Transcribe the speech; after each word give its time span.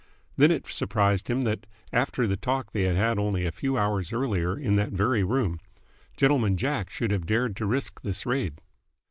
Then 0.35 0.49
it 0.49 0.65
surprised 0.65 1.27
him 1.27 1.43
that, 1.43 1.67
after 1.93 2.25
the 2.25 2.35
talk 2.35 2.71
they 2.71 2.85
had 2.85 3.19
only 3.19 3.45
a 3.45 3.51
few 3.51 3.77
hours 3.77 4.11
earlier 4.11 4.57
in 4.57 4.75
that 4.77 4.89
very 4.93 5.23
room, 5.23 5.59
Gentleman 6.17 6.57
Jack 6.57 6.89
should 6.89 7.11
have 7.11 7.27
dared 7.27 7.55
to 7.57 7.67
risk 7.67 8.01
this 8.01 8.25
raid. 8.25 8.59